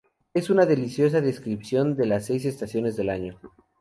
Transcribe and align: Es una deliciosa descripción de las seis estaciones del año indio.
Es 0.33 0.49
una 0.49 0.65
deliciosa 0.65 1.21
descripción 1.21 1.95
de 1.95 2.07
las 2.07 2.25
seis 2.25 2.45
estaciones 2.45 2.95
del 2.95 3.11
año 3.11 3.33
indio. 3.33 3.53